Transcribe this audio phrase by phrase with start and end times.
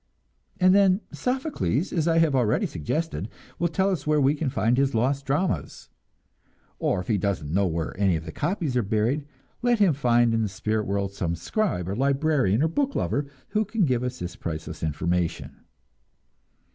[0.59, 4.75] And then Sophocles, as I have already suggested, will tell us where we can find
[4.75, 5.89] his lost dramas;
[6.79, 9.27] or if he doesn't know where any copies are buried,
[9.61, 13.63] let him find in the spirit world some scribe or librarian or book lover who
[13.63, 15.57] can give us this priceless information.